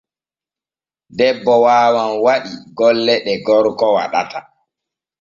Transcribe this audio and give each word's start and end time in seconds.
Debbo 1.17 1.53
waawan 1.63 2.11
waɗi 2.25 2.51
golle 2.77 3.13
ɗ 3.23 3.29
e 3.33 3.35
gorgo 3.45 3.87
waɗata. 3.97 4.39